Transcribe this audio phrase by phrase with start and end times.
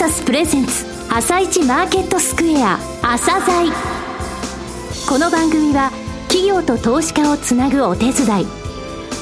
[0.00, 3.70] サスプレゼンツ朝一マーケットスクエア朝鮮。
[5.06, 5.90] この番組は
[6.28, 8.46] 企業と投資家をつなぐお手伝い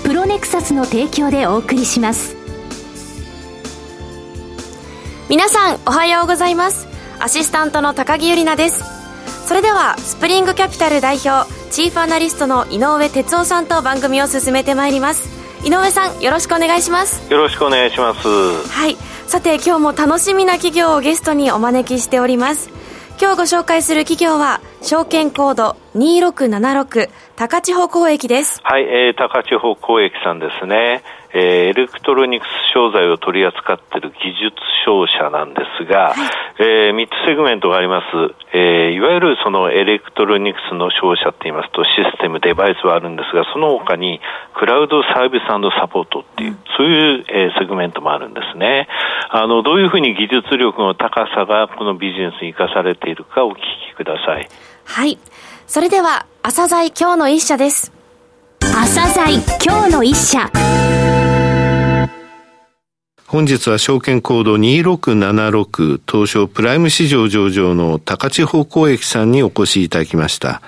[0.05, 2.37] プロネクサスの提供でお送りします。
[5.29, 6.87] 皆さんおはようございます。
[7.19, 9.49] アシスタントの高木由里奈です。
[9.49, 15.29] それではスプリングキャピタル代表チーフアナリストの井上哲夫さんと番組を進めてまいります。
[15.65, 17.33] 井上さんよろしくお願いします。
[17.33, 18.29] よろしくお願いします。
[18.29, 18.97] はい
[19.29, 22.71] さて今日も楽しみな企業をゲストにお招きしております。
[23.21, 28.59] 今日ご紹介する企業は証券コード2676高千穂交易です。
[28.63, 31.03] はい、えー、高千穂交易さんですね。
[31.39, 38.07] えー、エレクトロニクス商材を取り扱っている技術商社なんですが、はい、えー、3つセグメントがあります、
[38.53, 44.21] えー、いわゆるそのエレクトロニクスの商社って言いますとシステム、デバイスはあるんですが、その他に
[44.55, 48.89] クラウドサービスサポートっていう、そういう、えー、セグメントもあるんですね。
[49.31, 53.57] あの、どういうふうに技術力の高さがこのビジネスに生かされているかお聞
[53.93, 54.49] きください。
[54.85, 55.19] はい。
[55.67, 57.93] それでは、朝選今日の一社です。
[58.61, 60.98] 朝選今日の一社。
[63.29, 70.63] 本日は証券コード2676東証プライム市場上場の高千穂交易さんにお越しいただきました。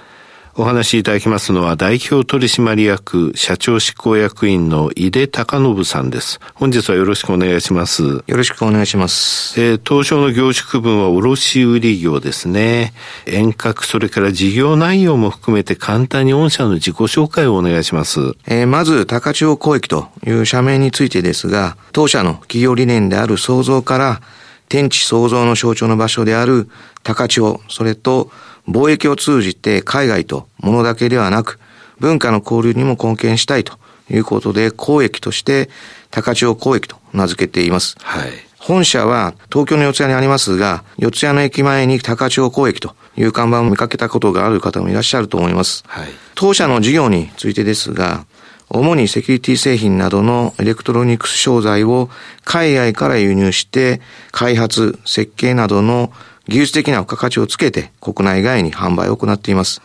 [0.61, 6.39] お話しいただきますのは代表取締役社長執行役員の井出隆信さんです。
[6.53, 8.03] 本日はよろしくお願いします。
[8.03, 9.59] よろしくお願いします。
[9.59, 12.93] えー、東証の業種区分は卸売業ですね。
[13.25, 18.21] 遠隔、それから事業内容も含めて簡単に御社の自己紹介をお願いします。
[18.47, 24.21] えー、まず、高千穂交易という社名についてですが、当社の企業理念である創造から、
[24.69, 26.69] 天地創造の象徴の場所である
[27.03, 28.31] 高千穂、それと
[28.71, 31.59] 貿易を通じて海外と物だけではなく、
[31.99, 33.79] 文化の交流にも貢献したいと
[34.11, 35.69] いうことで、交易として
[36.11, 37.97] 高千穂交易と名付けています。
[38.01, 38.31] はい。
[38.59, 45.83] 本社は東京の四谷にありますが、四谷の駅前に高千穂交易という看板を見かけたことがある方もいらっしゃると思います。
[45.87, 46.09] はい。
[46.35, 48.27] 当社の事業についてですが、
[48.69, 52.09] 主にセキュリティ製品などのエレクトロニクス商材を
[52.45, 56.13] 海外から輸入して開発、設計などの
[56.51, 59.81] 技術的な付加価値をつけて国内外に販売を行っています。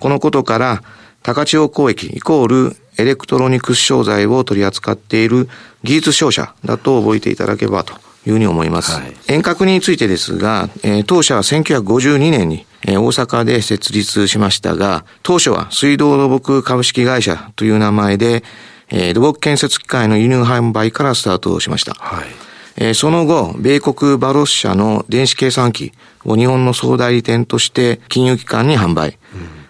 [0.00, 0.82] このことから、
[1.22, 5.48] 高千穂交易イコールエレクトロニクス商材を取り扱っている
[5.84, 7.92] 技術商社だと覚えていただければと
[8.26, 8.92] いうふうに思います。
[8.92, 18.42] はい、遠隔についてですが、えー、当社は1952年に、えー、大阪で設立しましたが、当初は水道土木株式会社という名前で、
[18.88, 21.94] えー、土木建設機械の輸入販売からスタートしました。
[21.94, 25.92] はいえー、その後、米国バロス社の電子計算機
[26.24, 29.18] を日本の総代理店として金融機関に販売。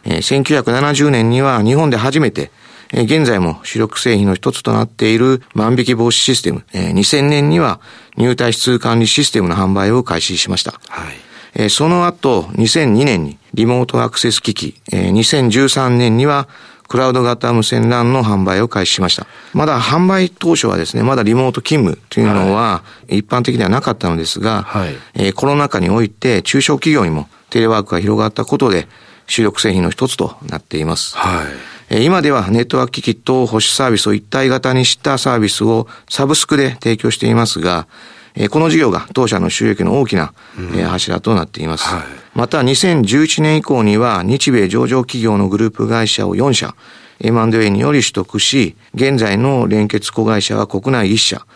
[0.05, 2.51] うん、えー、1970年には日本で初めて、
[2.93, 7.81] えー、現在も主力製品の一つとなっている万引き防止システム、えー、2000年には
[8.17, 10.81] 入退出管理システムの販売を開始しました。
[10.89, 16.49] はいえー、その後、2002年にリモートアクセス機器、えー、2013年には
[16.91, 19.25] クラウド型無線 LAN の販売を開始しました。
[19.55, 28.89] まだ販売当初はですね、まだリモート勤務というのは一般的ではなかったのですが、はい、えー、コロナ禍において中小企業にもテレワークが広がったことで
[29.29, 31.17] 主力製品の一つとなっています。
[31.17, 31.45] は
[31.91, 37.87] い、今ではネットワーク機器と保守サービスを一体型にしたサービスをサブスクで提供していますが、
[38.35, 40.33] えこの事業が当社の収益の大きな、
[40.77, 41.87] え柱となっています。
[41.87, 42.03] はい、
[42.35, 46.75] また2011年以降には日米上場企業のグループ会社を4社、
[47.21, 51.47] M&A により取得し、現在の連結子会社は国内1社、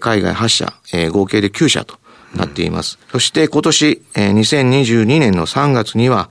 [0.00, 0.72] 海外8社、
[1.10, 1.96] 合計で9社と
[2.34, 2.98] なっています。
[3.00, 6.30] うん、そして今年、2022年の3月には、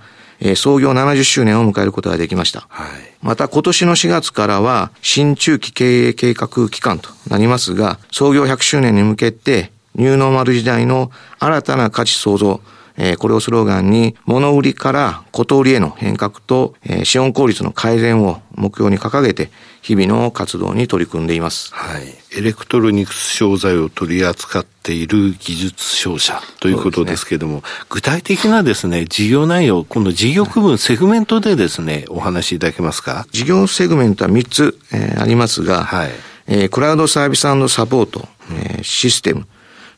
[0.56, 2.66] 創業70周年を迎えることができました。
[2.69, 2.90] はい、
[3.22, 12.59] また今年の4月からは新中期経営計画期間となりますが、創業100周年に向けてニューノーマル時代の新たな価値創造、
[12.97, 19.51] えー、これをスローガンに、物売りからコト売りへの変革と、えー、資本効率の改善を目標に掲げて、
[19.84, 21.72] 日々の活動に取り組んでいます。
[21.73, 22.03] はい。
[22.35, 33.28] エレクトロニクス商材を取り扱っている技術商社ということですけれども、ね、具体的なですね、事業内容、今度事業区分、セグメントでですね、お話しいただけますか？
[33.31, 36.11] 事業セグメントは3つ、えー、ありますが、はい。
[36.47, 37.55] えー、クラウドサービスサ
[37.87, 39.47] ポート、えー、システム、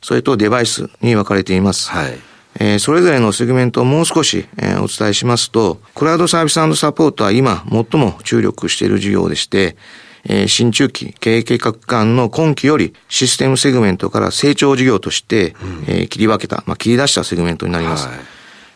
[0.04, 1.90] それとデバイスに分かれています。
[1.90, 2.20] はい。
[2.60, 9.76] えー、それぞれのセグメントをもう少し、えー、お伝えしますと、クラウドサービスサポートは今最も注力している事業でして、
[10.26, 18.08] えー、新中期経営計画間の今期よりシステムセグメントから成長事業として、うん、えー、切り分けた、まあ、切り出したセグメントになります。
[18.08, 18.18] はい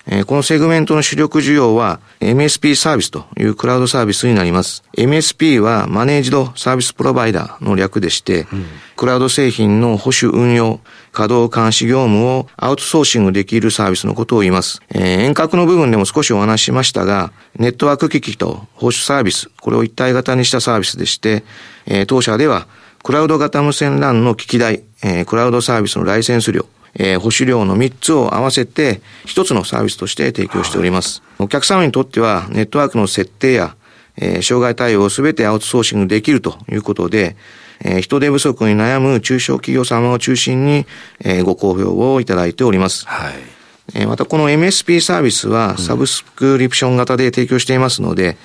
[0.10, 4.84] えー、このセグメントの主力事業は MSP サービスというクラウドサービスになります。
[4.98, 8.66] MSP は managed service provider の略でして、うん、
[8.96, 10.80] クラウド製品の保守運用、
[11.12, 14.82] 稼働監視業務をアウトソーシングできるサービスのことを言います。
[14.90, 21.44] えー、遠隔の部分でも少しお話ししましたが、ネットワーク機器と保守サービス、これを一体型にしたサービスでして、
[21.86, 22.68] えー、当社では
[23.04, 26.66] クラウド型無線 LAN の機器代、えー、クラウドサービスのライセンス料、
[26.98, 31.22] えー、保守料の3つを合わせて1つのサービスとして提供しております。
[31.38, 33.76] はい、お客様にとってはネットワークの設定や、
[34.18, 37.36] えー、障害対応をすべてアウトソーシングできるということで、
[37.82, 40.86] えー、人手不足に悩む中小企業様を中心に、
[41.20, 43.08] えー、ご好評をいただいております。
[43.08, 43.34] はい。
[43.94, 48.36] えー、またこの MSP サービスはサブスクリプション型で提供していますので、うん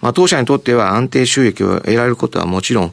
[0.00, 2.90] まあ、当社にとっては安定収益を得られることはもちろん、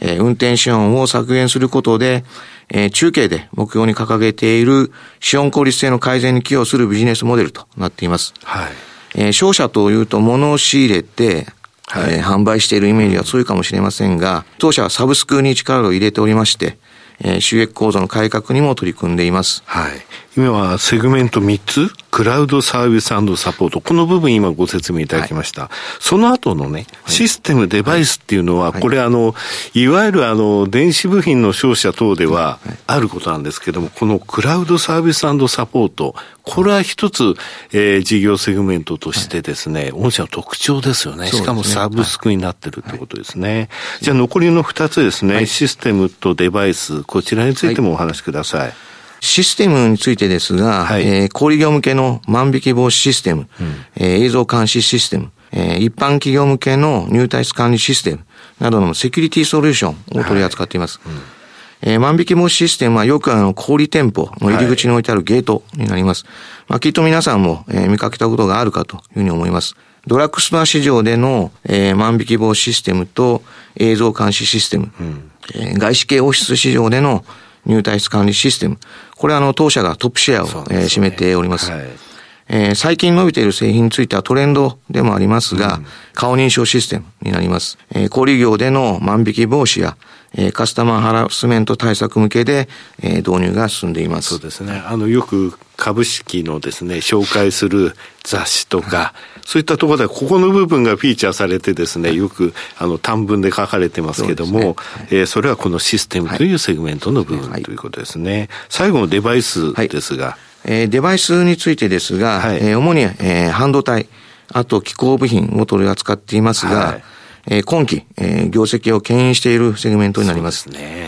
[0.00, 2.24] えー、運転資本を削減することで、
[2.68, 8.34] えー、中継で目標に掲げている資本効率性の改善に寄与するビジネスモデルとなっています。
[8.42, 8.72] はい。
[9.14, 11.46] えー、商社というと物を仕入れて、
[11.86, 16.78] はい、えー、販売しているイメージが強いかもしれませんが、当社はサブスクに力を入れておりまして、
[17.20, 19.62] えー、収益構造の改革にも取り組んでいます。
[19.66, 19.92] はい。
[20.36, 23.22] 今はセグメント3つ、クラウドサービスサ
[23.52, 25.62] ポート、この部分今ご説明いただきました。
[25.62, 29.34] はい、その後のね、システム、デバイスっていうのは、これあの、
[29.72, 37.34] いわゆるあの、電子部品の商社等ではあることなんですけども、このクラウドサービスサポート、これは一つ、
[37.72, 41.28] えー、事業セグメントとしてですね、御社の特徴ですよね。
[41.28, 43.70] しかもサブスクになってるってことですね。
[44.02, 48.85] じゃあ残りの2つですね、システムとデバイス、こちらについてもお話しください
[49.26, 58.24] システムについてですが、はい、えー、小売業向けの万引き防止システム、うん、えー、映像監視システム、えー、一般企業向けの入退出管理システム
[58.60, 61.00] などのセキュリティソリューションを取り扱っています。
[61.04, 61.36] はいうん
[61.82, 66.24] えー、万引き防止システムはよくあの、小売店舗の入り口に置いてあるゲートになります。
[66.24, 66.32] はい、
[66.68, 69.76] まあ、きっと皆さんも、えー、見かけたことがあるかというふうに思います。
[70.06, 73.42] ドラッグストア市場での、えー、万引き防止システムと
[73.76, 77.24] 映像監視システム、うん、えー、外資系オフィス市場での
[77.66, 78.78] 入退出管理システム。
[79.16, 81.70] これはあの、当社がトップシェアを、ね、えー、占めております。
[81.70, 82.06] はい
[82.48, 87.78] えー、最近伸びている製品についてはトレンドでもありますが、うん、顔認証システムになります。
[87.92, 89.96] えー、小売業での万引き防止や、
[90.34, 92.68] えー、カスタマーハラスメント対策向けで、
[93.02, 94.28] えー、導入が進んでいます。
[94.30, 94.80] そうですね。
[94.86, 97.94] あの、よく株式のですね、紹介する
[98.24, 99.14] 雑誌とか、
[99.44, 104.74] そういったところで、ここの部分がフィーチャーされてですね、よく、あの、短文で書かれてますけども、そ、ねはい、
[105.10, 108.48] えー、それはこのシステムというセグメントの部分、はい、ということですね。
[108.68, 110.26] 最後のデバイスですが。
[110.26, 114.08] はい、えー、デバイスについてですが、はい、えー、主に、えー、半導体、
[114.52, 117.04] あと機構部品を取り扱っていますが、はい、
[117.48, 120.62] えー、今期、えー、業績を牽引しているセグメントになります。
[120.62, 121.05] すね。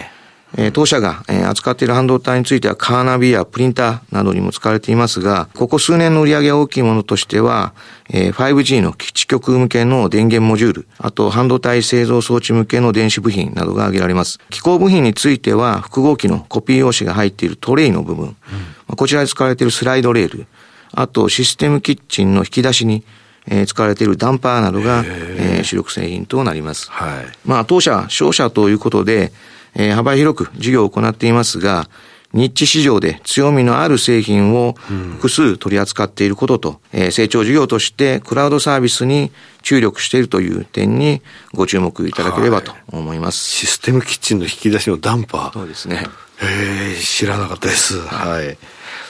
[0.57, 7.75] えー、当社が、えー、扱っている半導体についてはカーナビやプリンターなどにも使われていますが、ここ数年の売り上げが大きいものとしては、
[8.09, 14.39] えー、5G の基地局向けの電源モジュール、あと半導体製造装置向けの電子部品などが挙げられます。
[14.51, 18.37] 機構部品については、複合機のコピー用紙が入っているトレイの部分、
[18.89, 20.47] うん、こちらで使われているスライドレール、
[20.93, 23.05] あとシステムキッチンの引き出しに、
[23.47, 26.91] えー、使われているダンパーなどが、えー、主力製品となります。
[26.91, 27.27] はい。
[27.45, 29.33] まあ、当社、商社ということで、
[29.79, 31.89] えー、幅広く事業を行っていますが、
[32.35, 39.33] ニッチ市場で強みのある製品を複数取り扱っていることと、うん、えー、成長事業としてクラウドサービスに
[39.63, 41.23] 注力しているという点に
[41.55, 43.65] ご注目いただければと思います。
[43.65, 45.53] はい、システムキッチンの引き出しのダンパー。
[45.53, 46.05] そうですね。
[46.43, 47.99] えー、知らなかったです。
[48.01, 48.59] はい。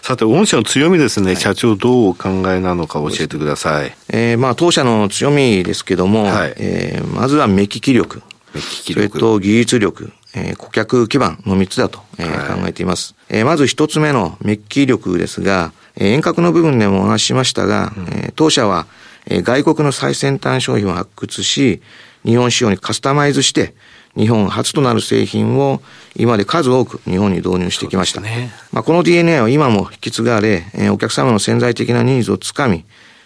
[0.02, 3.96] さて、御社の強みですね、はい、社長どうお考えなのか教えてください。
[4.08, 8.22] えー、まあ、当社の強みですけども、はい、えー、まずは目利き力。
[8.54, 9.08] 目利き力。
[9.08, 10.12] それと技術力。
[10.34, 13.14] えー、顧客基盤の3つだと、えー、考えています。
[13.28, 18.86] えー、まず1つ目のメッキ力ですが、えー、遠隔の部分でもお話ししましたが、うん、えー、当社は、
[19.26, 21.82] えー、外国の最先端商品を発掘し、
[22.24, 23.74] 日本仕様にカスタマイズして、
[24.16, 25.80] 日本初となる製品を
[26.16, 28.20] 今まで数多く日本に導入してきました。
[28.20, 32.84] ね、まあ、この DNA は今も引き継がれ、えー、お客様の潜在的なニーズをつかみ、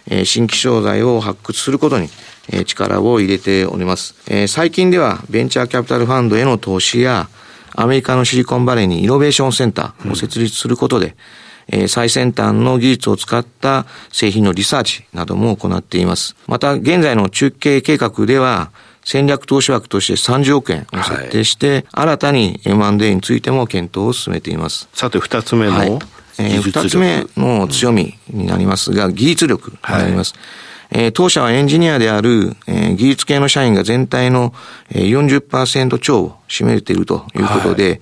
[0.09, 2.09] えー、新規商材を発掘することに、
[2.50, 4.16] え力を入れております。
[4.28, 7.28] え最近ではベンチャーキャピタルファンドへの投資や、
[7.75, 11.14] アメリカのシリコンバレーにイノベーションセンターを設立することで、
[11.73, 16.37] うん、え最先端の技術を使った製品のリサーチなども行っています。
[16.47, 18.71] また、現在の中継計画では、
[19.04, 24.88] 戦略投資枠として30億円を設定して、はい、新たに M&A についても検討を進めています。
[24.94, 25.99] さて、二つ目の、はい、
[26.38, 30.34] えー、二つ目の強みになりますが、技術力になります。
[30.34, 30.42] はい
[30.94, 34.52] えー、当社はエンジニアである、えー、技術系の社員が全体の、
[34.90, 38.00] えー、40%超を占めているということで、はい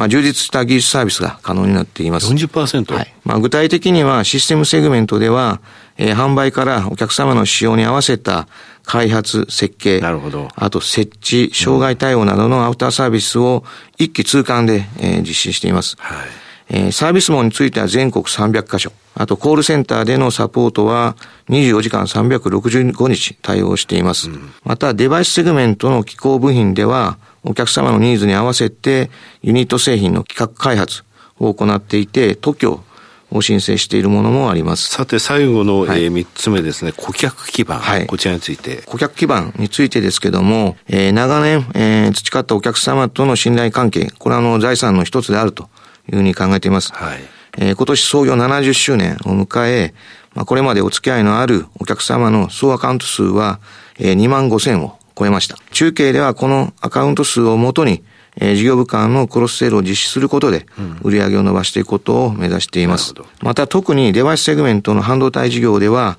[0.00, 2.32] まあ、充実した技術サービスが可能になっています。
[2.32, 2.94] 40%?
[2.94, 3.14] はい。
[3.24, 5.60] まあ、具体的にはシステムセグメントでは、
[5.98, 8.48] えー、販売からお客様の使用に合わせた
[8.84, 10.48] 開発、設計、なるほど。
[10.56, 13.62] あと設置、障害対応などのアウターサービスを
[13.98, 15.96] 一気通貫で、えー、実施しています。
[15.98, 16.28] はい。
[16.72, 18.92] えー、サービス網については全国300カ所。
[19.14, 21.16] あと、コールセンターでのサポートは
[21.48, 24.30] 24時間365日対応しています。
[24.30, 29.10] うん、また、デバイスセグメントの機構部品では、お客様のニーズに合わせて
[29.42, 31.04] ユニット製品の企画開発
[31.38, 32.84] を行っていて、特許
[33.32, 34.90] を申請しているものもあります。
[34.90, 37.78] さて、最後の、はい、えー、3つ目ですね、顧客基盤。
[37.78, 38.06] はい。
[38.06, 38.82] こちらについて。
[38.86, 45.68] 顧客基盤についてですけども、えー、長年、えー、培ったお客様との信頼関係、これはあの財産の一つであると
[46.10, 46.92] いうふうに考えています。
[46.92, 47.20] はい。
[47.58, 49.94] えー、今年創業70周年を迎え、
[50.34, 53.60] まあ、これまでお付き合いのあるお客様の総アカウント数は、
[53.98, 55.56] えー、2万5千を超えました。
[55.72, 58.04] 中継ではこのアカウント数をもとに、
[58.36, 60.66] えー、事業部間のクロスセールを実施することで、
[61.02, 63.14] 売上を伸ばしていくことを目指しています。
[63.16, 66.18] うん、また特にデバイスセグメントの半導体事業では、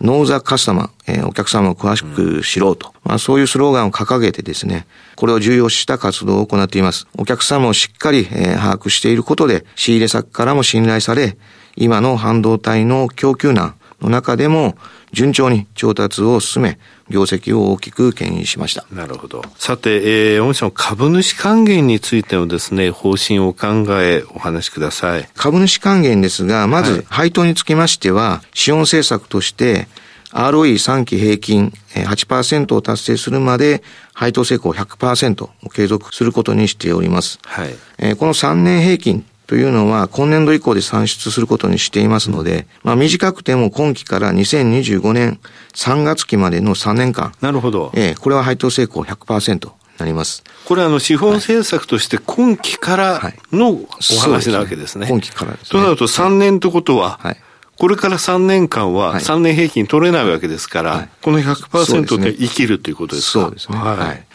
[0.00, 7.06] ノーザカスタマー、えー、お客様を詳しく知ろうと、うん、まあそういうスローガンを掲げてですね、これを重要視した活動を行っています。
[7.16, 11.36] お客様をしっかり、えー、把握していることで、仕入れ先からも信頼され、
[11.76, 14.76] 今の半導体の供給難の中でも
[15.12, 16.78] 順調に調達を進め、
[17.12, 18.84] 業績を大きく牽引しました。
[18.90, 19.44] なるほど。
[19.56, 25.28] さて、えー、御社の株主還元についてのですね、方針を考え、お話しください。
[25.36, 29.86] 株主還元ですが、まず、配当につきましては、資本政策として、
[30.32, 33.82] ROE3 期平均8%を達成するまで
[34.14, 37.38] 配当成功100%を継続することにしております。
[37.44, 45.40] はい、この3年平均というのは今年度以降で算出することにしていますので、まあ短くても今期から2025年
[45.74, 47.34] 3月期までの3年間。
[47.42, 47.92] なるほど。
[47.94, 49.70] ええ、これは配当成功100%。
[49.98, 50.42] なります。
[50.64, 53.20] これあの資本政策として今期から
[53.52, 53.86] のお
[54.22, 55.06] 話なわけですね。
[55.06, 55.68] 今期からですね。
[55.68, 57.36] となると3年ということは、はい、
[57.76, 63.44] これから3年間は3年平均取れないわけですから、はい、この100%で生きるということですか？
[63.44, 63.76] そうですね。
[63.76, 64.26] はい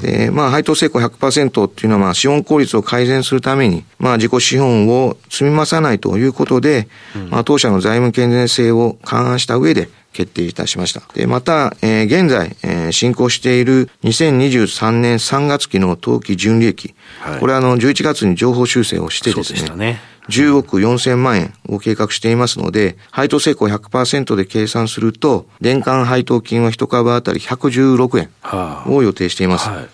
[0.00, 11.02] で、まあ、配当成功100%っていうのは、まあ、資本効率を改善するために、まあ、自己資本を積み増さないということで、うん、まあ、当社の財務健全性を勘案した上で、決定いたしました。
[11.14, 29.68] で、また、えー、現在、えー、進行している2023年3月期の当期純利益、はい、これはあの、11月に情報修正をしてですね、ね10億4千万円を計画していますので、配当成功100%で計算すると、年間配当金は1株当たり116円を予定しています。
[29.68, 29.88] はあはい、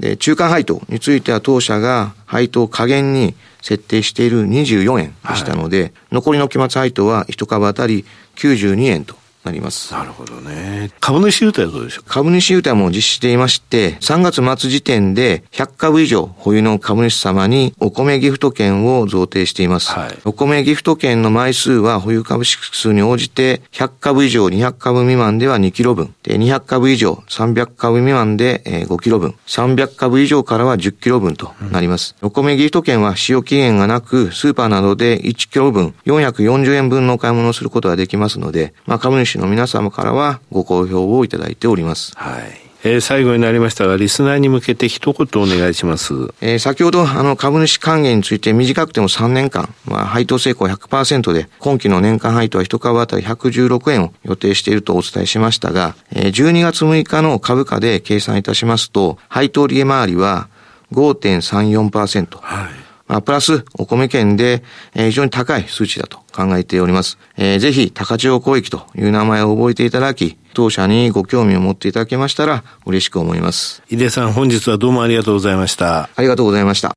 [0.00, 8.04] で、中間配当については当社が配当下限に設定している24円でしたので、はい、残りの期末配当は1株当たり
[8.36, 9.92] 92円となります。
[9.92, 10.90] なるほどね。
[11.00, 12.08] 株主優待はどうでしょう？
[12.08, 19.90] 株主優待も実施していまして、3月末時点で100株以上保有の株主様にお米ギフト券を贈呈しています。
[19.92, 32.14] はい、お米ギフト券の枚数は保有株式数に応じて100株以上200株未満では2キロ分、で200株以上300株未満で5キロ分、300株以上からは10キロ分となります。
[32.20, 42.12] うん、お米ギフト券は使用期限がなく、スーパーなどで1キロ分440円分のお買い物をすることができますので、まあ、株主主の皆様からはご好評をいただいております。
[42.16, 42.68] はい。
[42.84, 46.14] えー、最後になりましたが、リスナーに向けて一言お願いします。
[46.40, 60.48] えー、先ほど、あの、株主還元について短くても3年間、まあ、配当成功100%で、今期の年間配当は1株当たり116円を予定しているとお伝えしましたが、えー、12月6日の株価で計算いたしますと、配当利回りは
[60.92, 62.38] 5.34%。
[62.40, 62.87] はい。
[63.08, 64.62] まあ、プラスお米券で、
[64.94, 67.18] えー、非常に高い数値だと考えております。
[67.36, 73.82] えー、ぜひ、高千穂交易という名前を覚えていただき、当社にご興味を持っていただけましたら嬉しく思います。
[73.88, 76.10] 井出さん、本日はどうもありがとうございました。
[76.14, 76.94] ありがとうございました。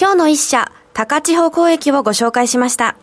[0.00, 2.96] 今日の一社、高千穂交易をご紹介しました。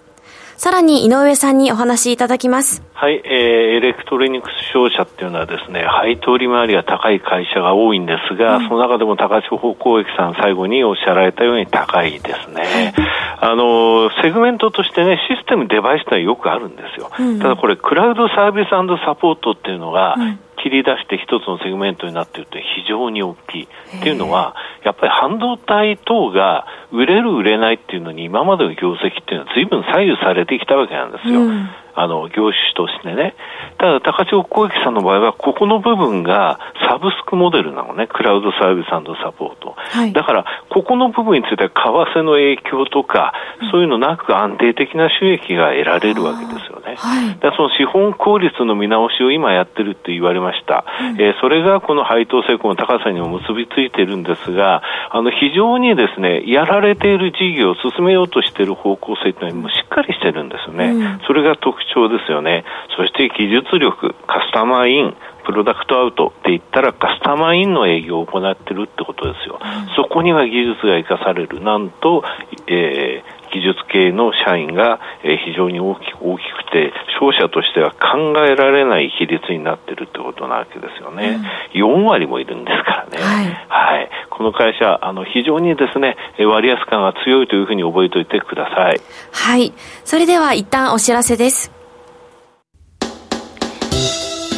[0.57, 2.81] さらに井上さんにお話しいただきます。
[2.93, 3.31] はい、えー、
[3.77, 12.93] エレクトロニクス商社っていうのはですね、配当利回りが高い会社が多いんですが、うん、その中でも高千穂交易さん最後におっしゃられたように高いですね。
[13.41, 17.11] あの、セグメントとしてね、システム、デバイスってよくあるんですよ。
[17.19, 20.15] うん、ただこれ、クラウドサービスサポートっていうのが、
[20.63, 23.67] 切り出して一つのセグメントになっていると非常に大きい。
[23.99, 31.41] っていうのは、やっぱり半導体等が売れる売れないっていうのに今までの業績っていうのはずいぶん左右されてきたわけなんですよ。
[31.41, 33.35] うん、あの、業種としてね。
[33.77, 38.07] ただ、高千穂工機さんの場合は、ここの部分がサブスクモデルなのね。
[38.07, 39.75] クラウドサービスサポート。
[39.77, 43.33] はい、だから、ここの部分については為替の影響とか、
[43.71, 46.95] そういうのなく安定的な収益が得られるわけですよね。
[46.97, 50.85] はい、その資本効率の見直しを今やってるって言われました。
[51.01, 60.91] うん、えー、それがこの配当成功の高さにも結びついてるんですが、あの、非常にですね、やられている事業を進めようとしている方向性というのはしっかりしてるんですよね。
[60.91, 62.65] うん、それが特徴ですよね。
[62.97, 65.15] そして技術力、カスタマーイン、
[65.45, 69.59] プロダクトアウトって言ったらカスタマーインの営業を行ってるってことですよ。
[69.61, 71.61] うん、そこには技術が生かされる。
[71.61, 72.23] なんと、
[72.67, 81.39] えー、技術系の社員が、え非常に大きく大きくて、商社としては考えられない比率になってるってことなわけですよね。
[81.73, 83.17] うん、4割もいるんですからね。
[83.17, 83.65] はい。
[83.69, 88.99] はい、この会社、あの、非常にですね、割安感が強いというふうに覚えておいてください。
[89.31, 89.71] はい。
[90.03, 91.74] それでは一旦お知らせです。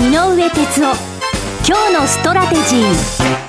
[0.00, 0.96] 井上哲夫
[1.68, 3.40] 今日のストラテジー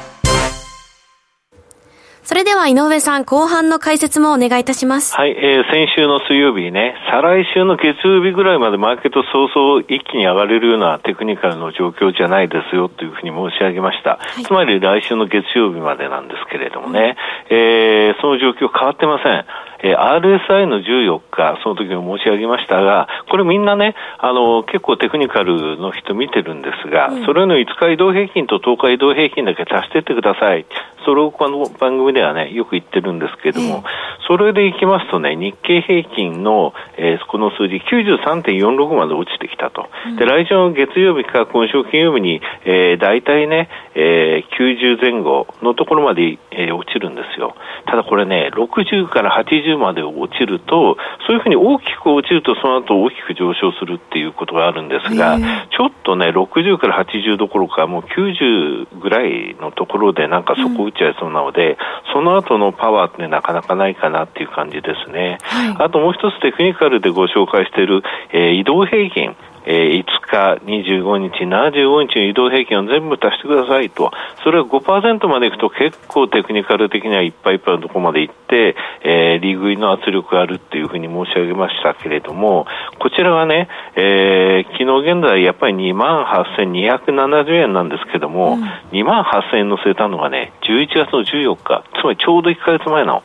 [2.24, 5.16] それでは井上さん、後半の解説もお願いいたします。
[5.16, 14.18] はい、えー、先週の水曜日にね、再来週の月曜日ぐらいまでマーケット早々一気に上がれるようなテクニカルの状況じゃないですよというふうに申し上げました。
[14.22, 17.18] はい、つまり来週の月曜日までなんですけれどもね、
[17.50, 19.46] うん、えー、その状況変わってません。
[19.84, 30.66] えー、RSI の14日、その時も申し上げましたが、これみんなね、あの、結構テクニカルの人見てるんですが、うん、それの5日移動平均と10日移動平均だけ足してってください。
[31.06, 39.90] それをこの番組ではね、よく言ってるんですけれども、えー、それでいきますとね、日経平均の、えー、この数字93.46まで落ちてきたと。
[40.06, 47.56] うん、で、来週の月曜日か今週金曜日に、えー、大体ね、えー、90前後のところまで、えー、落ちるんですよ。
[47.86, 61.78] ただこれね、60から80まで落ちると、そういうふうに大きく落ちると、その後大きく上昇するっていうことがあるんですが、ちょっとね、60から80どころか、もう90ぐらいのところでなんか底打ち合いそうなので、うん、
[62.14, 65.38] その後のパワーってなかなかないかなっていう感じですね。
[65.44, 69.36] はい、あともう一つテクニカルでご紹介している、えー、移動平均。
[69.66, 74.12] えー、5日、25日、75日の移動平均を全部足してくださいと、
[74.44, 82.66] それが5%までいくと結構テクニカル的にはいっぱいいっぱいのところまで行って、えー、利食いの圧力があるっていうふうに申し上げましたけれども、
[83.00, 93.24] こちらはね、えー、昨日現在やっぱり2万8270円なんですけども、うん、2万8000円乗せたのがね、11月の14日、つまりちょうど1ヶ月前なの。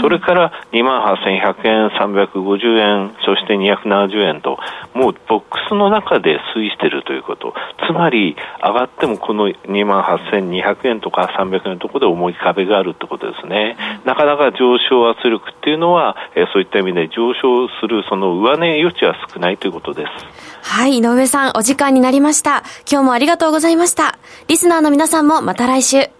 [0.00, 4.58] それから2万8100円、350円、そして270円と、
[4.94, 7.54] もうボックスの中で推移しているということ。
[7.86, 13.76] つまり、上がってもこの2万8200円とか300円のところで重い壁があるってことですね。
[14.04, 20.40] なかなか上昇圧力っていうのは、えそういった意味で上昇するその上値余地は少ないということです。
[20.62, 22.62] はい、井上さん、お時間になりました。
[22.90, 24.18] 今日もありがとうございました。
[24.48, 26.19] リスナーの皆さんもまた来週。